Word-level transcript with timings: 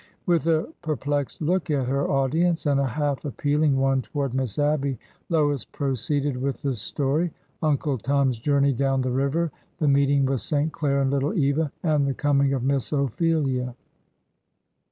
With 0.25 0.47
a 0.47 0.67
perplexed 0.81 1.43
look 1.43 1.69
at 1.69 1.87
her 1.87 2.09
audience 2.09 2.65
and 2.65 2.79
a 2.79 2.87
half 2.87 3.23
appealing 3.23 3.77
one 3.77 4.01
toward 4.01 4.33
Miss 4.33 4.57
Abby, 4.57 4.97
Lois 5.29 5.63
proceeded 5.63 6.37
with 6.41 6.63
the 6.63 6.73
story— 6.73 7.31
Uncle 7.61 7.99
Tom's 7.99 8.39
journey 8.39 8.73
down 8.73 9.01
the 9.03 9.11
river, 9.11 9.51
the 9.77 9.87
meeting 9.87 10.25
with 10.25 10.41
St. 10.41 10.71
Clair 10.73 11.01
and 11.03 11.11
little 11.11 11.35
Eva, 11.35 11.71
and 11.83 12.07
the 12.07 12.15
coming 12.15 12.51
of 12.51 12.63
Miss 12.63 12.91
Ophelia. 12.91 13.75